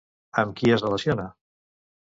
Amb 0.43 0.55
qui 0.61 0.73
es 0.77 0.87
relaciona? 0.87 1.29